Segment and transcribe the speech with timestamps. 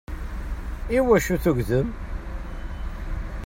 [0.97, 1.87] Iwacu tugdem?